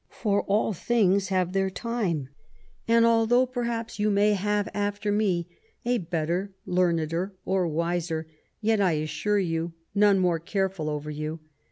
[0.09, 2.29] For all things have their time;
[2.87, 5.47] and although perhaps you may have after me
[5.85, 8.25] a better, leameder, or wiser,
[8.61, 11.39] yet I assure you, none more careful over you.